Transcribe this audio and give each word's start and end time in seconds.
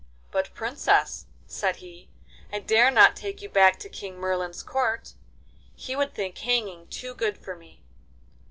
'But, 0.31 0.51
Princess,' 0.55 1.27
said 1.45 1.75
he, 1.75 2.09
'I 2.51 2.61
dare 2.61 2.89
not 2.89 3.15
take 3.15 3.43
you 3.43 3.49
back 3.49 3.77
to 3.77 3.87
King 3.87 4.17
Merlin's 4.19 4.63
court. 4.63 5.13
He 5.75 5.95
would 5.95 6.15
think 6.15 6.39
hanging 6.39 6.87
too 6.87 7.13
good 7.13 7.37
for 7.37 7.55
me. 7.55 7.83